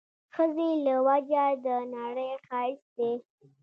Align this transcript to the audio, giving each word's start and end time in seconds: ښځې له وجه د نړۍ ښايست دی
ښځې 0.33 0.69
له 0.85 0.95
وجه 1.07 1.45
د 1.65 1.67
نړۍ 1.95 2.31
ښايست 2.45 2.87
دی 2.97 3.11